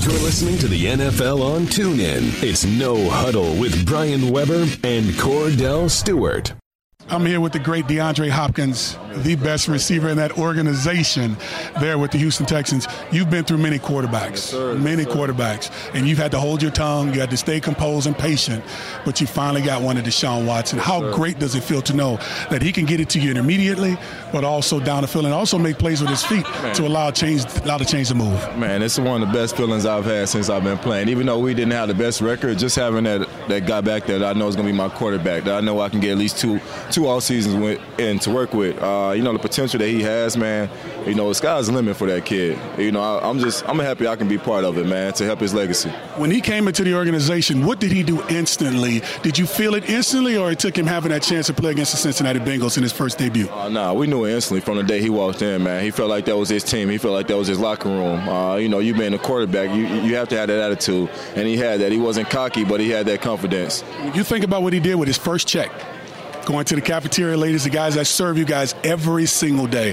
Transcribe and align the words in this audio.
You're 0.00 0.12
listening 0.20 0.56
to 0.58 0.68
the 0.68 0.84
NFL 0.86 1.42
on 1.42 1.62
TuneIn. 1.62 2.40
It's 2.40 2.64
No 2.64 3.10
Huddle 3.10 3.56
with 3.56 3.84
Brian 3.84 4.30
Weber 4.30 4.62
and 4.84 5.06
Kordell 5.16 5.90
Stewart. 5.90 6.52
I'm 7.08 7.26
here 7.26 7.40
with 7.40 7.52
the 7.52 7.58
great 7.58 7.86
DeAndre 7.86 8.30
Hopkins, 8.30 8.96
the 9.16 9.36
best 9.36 9.68
receiver 9.68 10.08
in 10.08 10.16
that 10.16 10.38
organization 10.38 11.36
there 11.80 11.98
with 11.98 12.10
the 12.10 12.18
Houston 12.18 12.46
Texans. 12.46 12.86
You've 13.10 13.30
been 13.30 13.44
through 13.44 13.58
many 13.58 13.78
quarterbacks, 13.78 14.30
yes, 14.30 14.44
sir, 14.44 14.74
many 14.74 15.02
yes, 15.04 15.12
quarterbacks, 15.12 15.70
and 15.94 16.06
you've 16.06 16.18
had 16.18 16.30
to 16.32 16.38
hold 16.38 16.62
your 16.62 16.70
tongue, 16.70 17.14
you 17.14 17.20
had 17.20 17.30
to 17.30 17.36
stay 17.36 17.60
composed 17.60 18.06
and 18.06 18.16
patient, 18.16 18.64
but 19.04 19.20
you 19.20 19.26
finally 19.26 19.62
got 19.62 19.82
one 19.82 19.96
of 19.96 20.04
Deshaun 20.04 20.46
Watson. 20.46 20.78
Yes, 20.78 20.86
How 20.86 21.00
sir. 21.00 21.12
great 21.12 21.38
does 21.38 21.54
it 21.54 21.62
feel 21.62 21.82
to 21.82 21.94
know 21.94 22.16
that 22.50 22.62
he 22.62 22.72
can 22.72 22.84
get 22.84 23.00
it 23.00 23.08
to 23.10 23.20
you 23.20 23.32
immediately, 23.32 23.96
but 24.32 24.44
also 24.44 24.80
down 24.80 25.02
the 25.02 25.08
field 25.08 25.24
and 25.24 25.34
also 25.34 25.58
make 25.58 25.78
plays 25.78 26.00
with 26.00 26.10
his 26.10 26.24
feet 26.24 26.44
Man. 26.62 26.74
to 26.74 26.86
allow 26.86 27.10
change, 27.10 27.44
allow 27.64 27.78
the 27.78 27.84
change 27.84 28.08
to 28.08 28.14
move? 28.14 28.56
Man, 28.56 28.82
it's 28.82 28.98
one 28.98 29.22
of 29.22 29.28
the 29.28 29.34
best 29.34 29.56
feelings 29.56 29.86
I've 29.86 30.04
had 30.04 30.28
since 30.28 30.48
I've 30.50 30.64
been 30.64 30.78
playing. 30.78 31.08
Even 31.08 31.26
though 31.26 31.38
we 31.38 31.54
didn't 31.54 31.72
have 31.72 31.88
the 31.88 31.94
best 31.94 32.20
record, 32.20 32.58
just 32.58 32.76
having 32.76 33.04
that 33.04 33.28
that 33.48 33.66
guy 33.66 33.80
back 33.80 34.06
there 34.06 34.18
that 34.18 34.36
I 34.36 34.38
know 34.38 34.48
is 34.48 34.56
going 34.56 34.66
to 34.66 34.72
be 34.72 34.76
my 34.76 34.88
quarterback, 34.88 35.44
that 35.44 35.54
I 35.54 35.60
know 35.60 35.80
I 35.80 35.88
can 35.88 36.00
get 36.00 36.12
at 36.12 36.18
least 36.18 36.38
two 36.38 36.60
two 36.90 37.06
all 37.06 37.20
seasons 37.20 37.56
with 37.56 37.80
and 37.98 38.20
to 38.22 38.30
work 38.30 38.52
with. 38.54 38.76
Uh, 38.80 38.97
you 39.14 39.22
know 39.22 39.32
the 39.32 39.38
potential 39.38 39.78
that 39.78 39.88
he 39.88 40.02
has, 40.02 40.36
man. 40.36 40.70
You 41.06 41.14
know 41.14 41.28
the 41.28 41.34
sky's 41.34 41.66
the 41.66 41.72
limit 41.72 41.96
for 41.96 42.06
that 42.06 42.24
kid. 42.24 42.58
You 42.78 42.92
know 42.92 43.00
I, 43.02 43.28
am 43.28 43.38
just 43.38 43.68
I'm 43.68 43.78
happy 43.78 44.06
I 44.06 44.16
can 44.16 44.28
be 44.28 44.38
part 44.38 44.64
of 44.64 44.78
it, 44.78 44.86
man, 44.86 45.12
to 45.14 45.24
help 45.24 45.40
his 45.40 45.54
legacy. 45.54 45.90
When 46.16 46.30
he 46.30 46.40
came 46.40 46.68
into 46.68 46.84
the 46.84 46.94
organization, 46.94 47.64
what 47.64 47.80
did 47.80 47.92
he 47.92 48.02
do 48.02 48.22
instantly? 48.28 49.02
Did 49.22 49.38
you 49.38 49.46
feel 49.46 49.74
it 49.74 49.88
instantly, 49.88 50.36
or 50.36 50.50
it 50.50 50.58
took 50.58 50.76
him 50.76 50.86
having 50.86 51.10
that 51.10 51.22
chance 51.22 51.46
to 51.46 51.54
play 51.54 51.70
against 51.72 51.92
the 51.92 51.98
Cincinnati 51.98 52.40
Bengals 52.40 52.76
in 52.76 52.82
his 52.82 52.92
first 52.92 53.18
debut? 53.18 53.48
Uh, 53.48 53.68
nah, 53.68 53.92
we 53.92 54.06
knew 54.06 54.24
it 54.24 54.34
instantly 54.34 54.60
from 54.60 54.76
the 54.76 54.82
day 54.82 55.00
he 55.00 55.10
walked 55.10 55.42
in, 55.42 55.62
man. 55.62 55.82
He 55.82 55.90
felt 55.90 56.10
like 56.10 56.24
that 56.26 56.36
was 56.36 56.48
his 56.48 56.64
team. 56.64 56.88
He 56.88 56.98
felt 56.98 57.14
like 57.14 57.26
that 57.28 57.36
was 57.36 57.48
his 57.48 57.58
locker 57.58 57.88
room. 57.88 58.28
Uh, 58.28 58.56
you 58.56 58.68
know, 58.68 58.78
you 58.78 58.94
being 58.94 59.14
a 59.14 59.18
quarterback, 59.18 59.74
you 59.74 59.86
you 59.86 60.14
have 60.16 60.28
to 60.28 60.36
have 60.36 60.48
that 60.48 60.60
attitude, 60.60 61.08
and 61.34 61.46
he 61.46 61.56
had 61.56 61.80
that. 61.80 61.92
He 61.92 61.98
wasn't 61.98 62.30
cocky, 62.30 62.64
but 62.64 62.80
he 62.80 62.90
had 62.90 63.06
that 63.06 63.20
confidence. 63.20 63.84
You 64.14 64.24
think 64.24 64.44
about 64.44 64.62
what 64.62 64.72
he 64.72 64.80
did 64.80 64.96
with 64.96 65.08
his 65.08 65.18
first 65.18 65.48
check 65.48 65.70
going 66.48 66.64
to 66.64 66.74
the 66.74 66.80
cafeteria 66.80 67.36
ladies, 67.36 67.64
the 67.64 67.70
guys 67.70 67.94
that 67.96 68.06
serve 68.06 68.38
you 68.38 68.46
guys 68.46 68.74
every 68.82 69.26
single 69.26 69.66
day. 69.66 69.92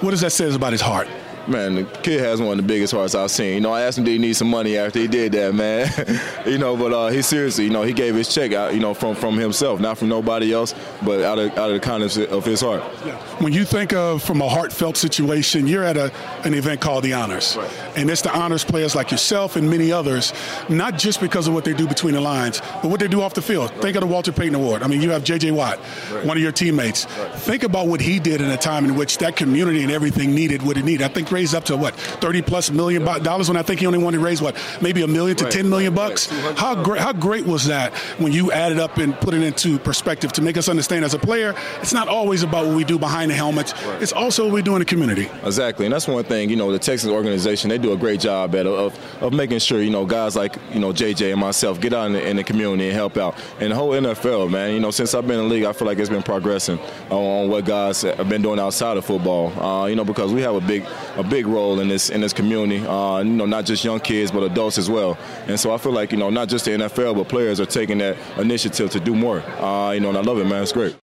What 0.00 0.10
does 0.10 0.20
that 0.20 0.32
say 0.32 0.52
about 0.54 0.72
his 0.72 0.82
heart? 0.82 1.08
Man, 1.46 1.74
the 1.74 1.84
kid 2.02 2.20
has 2.20 2.40
one 2.40 2.52
of 2.52 2.56
the 2.56 2.62
biggest 2.62 2.92
hearts 2.92 3.14
I've 3.14 3.30
seen. 3.30 3.54
You 3.54 3.60
know, 3.60 3.72
I 3.72 3.82
asked 3.82 3.98
him 3.98 4.04
did 4.04 4.12
he 4.12 4.18
need 4.18 4.34
some 4.34 4.48
money 4.48 4.78
after 4.78 4.98
he 4.98 5.06
did 5.06 5.32
that, 5.32 5.54
man. 5.54 5.90
you 6.46 6.58
know, 6.58 6.76
but 6.76 6.92
uh, 6.92 7.08
he 7.08 7.22
seriously, 7.22 7.64
you 7.64 7.70
know, 7.70 7.82
he 7.82 7.92
gave 7.92 8.14
his 8.14 8.32
check 8.32 8.52
out, 8.52 8.74
you 8.74 8.80
know, 8.80 8.94
from 8.94 9.14
from 9.14 9.36
himself, 9.36 9.80
not 9.80 9.98
from 9.98 10.08
nobody 10.08 10.52
else, 10.52 10.74
but 11.02 11.22
out 11.22 11.38
of 11.38 11.50
out 11.58 11.70
of 11.70 11.74
the 11.74 11.80
kindness 11.80 12.16
of 12.16 12.44
his 12.44 12.60
heart. 12.60 12.82
Yeah. 13.04 13.16
When 13.42 13.52
you 13.52 13.64
think 13.64 13.92
of 13.92 14.22
from 14.22 14.40
a 14.40 14.48
heartfelt 14.48 14.96
situation, 14.96 15.66
you're 15.66 15.84
at 15.84 15.96
a 15.96 16.12
an 16.44 16.54
event 16.54 16.80
called 16.80 17.04
the 17.04 17.12
Honors, 17.12 17.56
right. 17.56 17.70
and 17.96 18.08
it's 18.10 18.22
the 18.22 18.34
honors 18.34 18.64
players 18.64 18.94
like 18.94 19.10
yourself 19.10 19.56
and 19.56 19.68
many 19.68 19.92
others, 19.92 20.32
not 20.68 20.98
just 20.98 21.20
because 21.20 21.46
of 21.46 21.54
what 21.54 21.64
they 21.64 21.74
do 21.74 21.86
between 21.86 22.14
the 22.14 22.20
lines, 22.20 22.60
but 22.82 22.90
what 22.90 23.00
they 23.00 23.08
do 23.08 23.20
off 23.20 23.34
the 23.34 23.42
field. 23.42 23.70
Right. 23.70 23.82
Think 23.82 23.96
of 23.96 24.00
the 24.00 24.06
Walter 24.06 24.32
Payton 24.32 24.54
Award. 24.54 24.82
I 24.82 24.86
mean, 24.86 25.02
you 25.02 25.10
have 25.10 25.24
J.J. 25.24 25.50
Watt, 25.50 25.78
right. 26.10 26.24
one 26.24 26.36
of 26.36 26.42
your 26.42 26.52
teammates. 26.52 27.04
Think 27.44 27.62
about 27.64 27.88
what 27.88 28.00
he 28.00 28.18
did 28.18 28.40
in 28.40 28.50
a 28.50 28.56
time 28.56 28.84
in 28.84 28.94
which 28.94 29.18
that 29.18 29.36
community 29.36 29.82
and 29.82 29.92
everything 29.92 30.34
needed 30.34 30.62
what 30.62 30.78
it 30.78 30.84
needed. 30.84 31.04
I 31.04 31.08
think 31.08 31.30
raised 31.34 31.54
up 31.54 31.64
to 31.64 31.76
what 31.76 31.94
30 31.94 32.42
plus 32.42 32.70
million 32.70 33.04
dollars 33.22 33.48
when 33.48 33.56
I 33.56 33.62
think 33.62 33.80
he 33.80 33.86
only 33.86 33.98
wanted 33.98 34.18
to 34.18 34.24
raise 34.24 34.40
what 34.40 34.56
maybe 34.80 35.02
a 35.02 35.08
million 35.08 35.36
to 35.38 35.44
right. 35.44 35.52
10 35.52 35.68
million 35.68 35.94
bucks. 35.94 36.32
Right. 36.32 36.56
How 36.56 36.82
great 36.82 37.00
how 37.02 37.12
great 37.12 37.44
was 37.44 37.66
that 37.66 37.92
when 38.18 38.32
you 38.32 38.52
added 38.52 38.78
up 38.78 38.98
and 38.98 39.14
put 39.16 39.34
it 39.34 39.42
into 39.42 39.78
perspective 39.78 40.32
to 40.34 40.42
make 40.42 40.56
us 40.56 40.68
understand 40.68 41.04
as 41.04 41.14
a 41.14 41.18
player, 41.18 41.54
it's 41.80 41.92
not 41.92 42.08
always 42.08 42.42
about 42.42 42.66
what 42.66 42.76
we 42.76 42.84
do 42.84 42.98
behind 42.98 43.30
the 43.30 43.34
helmets. 43.34 43.72
Right. 43.84 44.02
It's 44.02 44.12
also 44.12 44.44
what 44.44 44.54
we 44.54 44.62
do 44.62 44.74
in 44.76 44.78
the 44.78 44.84
community. 44.84 45.28
Exactly, 45.44 45.86
and 45.86 45.92
that's 45.92 46.06
one 46.06 46.24
thing. 46.24 46.50
You 46.50 46.56
know, 46.56 46.70
the 46.70 46.78
Texans 46.78 47.12
organization 47.12 47.70
they 47.70 47.78
do 47.78 47.92
a 47.92 47.96
great 47.96 48.20
job 48.20 48.54
at 48.54 48.66
of, 48.66 48.98
of 49.22 49.32
making 49.32 49.58
sure 49.58 49.82
you 49.82 49.90
know 49.90 50.06
guys 50.06 50.36
like 50.36 50.56
you 50.72 50.80
know 50.80 50.92
JJ 50.92 51.32
and 51.32 51.40
myself 51.40 51.80
get 51.80 51.92
out 51.92 52.06
in 52.06 52.12
the, 52.12 52.28
in 52.28 52.36
the 52.36 52.44
community 52.44 52.86
and 52.86 52.94
help 52.94 53.16
out. 53.16 53.34
And 53.60 53.72
the 53.72 53.76
whole 53.76 53.90
NFL, 53.90 54.50
man. 54.50 54.72
You 54.72 54.80
know, 54.80 54.90
since 54.90 55.14
I've 55.14 55.26
been 55.26 55.40
in 55.40 55.48
the 55.48 55.54
league, 55.54 55.64
I 55.64 55.72
feel 55.72 55.86
like 55.86 55.98
it's 55.98 56.10
been 56.10 56.22
progressing 56.22 56.78
on, 57.10 57.18
on 57.18 57.50
what 57.50 57.64
guys 57.64 58.02
have 58.02 58.28
been 58.28 58.42
doing 58.42 58.58
outside 58.58 58.96
of 58.96 59.04
football. 59.04 59.48
Uh, 59.60 59.86
you 59.86 59.96
know, 59.96 60.04
because 60.04 60.32
we 60.32 60.42
have 60.42 60.54
a 60.54 60.60
big 60.60 60.84
a 61.16 61.23
big 61.24 61.46
role 61.46 61.64
role 61.64 61.80
in 61.80 61.88
this 61.88 62.10
in 62.10 62.20
this 62.20 62.32
community. 62.32 62.84
Uh, 62.86 63.18
you 63.18 63.32
know, 63.32 63.46
not 63.46 63.64
just 63.64 63.84
young 63.84 64.00
kids, 64.00 64.30
but 64.30 64.42
adults 64.42 64.78
as 64.78 64.90
well. 64.90 65.16
And 65.46 65.58
so 65.58 65.72
I 65.72 65.78
feel 65.78 65.92
like 65.92 66.12
you 66.12 66.18
know, 66.18 66.30
not 66.30 66.48
just 66.48 66.64
the 66.64 66.72
NFL, 66.72 67.16
but 67.16 67.28
players 67.28 67.60
are 67.60 67.66
taking 67.66 67.98
that 67.98 68.16
initiative 68.38 68.90
to 68.90 69.00
do 69.00 69.14
more. 69.14 69.40
Uh, 69.40 69.92
you 69.92 70.00
know, 70.00 70.10
and 70.10 70.18
I 70.18 70.20
love 70.20 70.38
it, 70.38 70.46
man. 70.46 70.62
It's 70.62 70.72
great. 70.72 70.96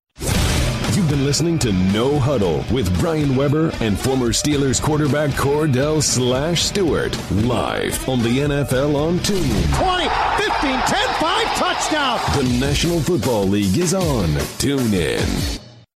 You've 0.97 1.09
been 1.09 1.25
listening 1.25 1.59
to 1.61 1.73
No 1.73 2.19
Huddle 2.19 2.65
with 2.73 2.87
Brian 2.99 3.37
Weber 3.37 3.71
and 3.81 3.99
former 3.99 4.31
Steelers 4.31 4.83
quarterback 4.83 5.31
Kordell 5.31 6.03
Slash 6.03 6.65
Stewart 6.65 7.17
live 7.31 8.09
on 8.09 8.19
the 8.21 8.39
NFL 8.39 8.97
on 8.97 9.21
Tune. 9.21 9.39
20, 9.39 10.09
15, 10.43 10.81
10, 10.81 11.09
5, 11.21 11.57
touchdown. 11.57 12.19
The 12.37 12.59
National 12.59 13.01
Football 13.01 13.45
League 13.45 13.79
is 13.79 13.95
on. 13.95 14.29
Tune 14.59 14.93
in. 14.93 15.70